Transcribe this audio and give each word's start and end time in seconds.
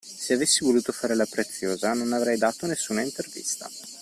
Se 0.03 0.33
avessi 0.33 0.63
voluto 0.65 0.91
fare 0.91 1.13
la 1.13 1.27
preziosa, 1.29 1.93
non 1.93 2.11
avrei 2.13 2.35
dato 2.35 2.65
nessuna 2.65 3.03
intervista. 3.03 3.69